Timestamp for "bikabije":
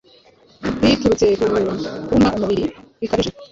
2.99-3.31